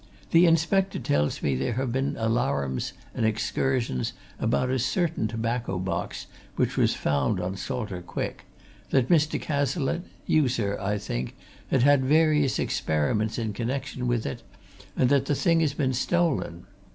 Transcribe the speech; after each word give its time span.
The 0.31 0.47
inspector 0.47 0.97
tells 0.97 1.43
me 1.43 1.53
there 1.55 1.73
have 1.73 1.91
been 1.91 2.15
alarums 2.15 2.93
and 3.13 3.23
excursions 3.23 4.13
about 4.39 4.71
a 4.71 4.79
certain 4.79 5.27
tobacco 5.27 5.77
box 5.77 6.25
which 6.55 6.75
was 6.75 6.95
found 6.95 7.39
on 7.39 7.55
Salter 7.55 8.01
Quick, 8.01 8.45
that 8.89 9.09
Mr. 9.09 9.39
Cazalette 9.39 10.01
you, 10.25 10.47
sir, 10.47 10.75
I 10.81 10.97
think 10.97 11.35
had 11.67 11.83
had 11.83 12.03
various 12.03 12.57
experiments 12.57 13.37
in 13.37 13.53
connection 13.53 14.07
with 14.07 14.25
it, 14.25 14.41
and 14.97 15.07
that 15.09 15.27
the 15.27 15.35
thing 15.35 15.59
has 15.59 15.75
been 15.75 15.93
stolen. 15.93 16.65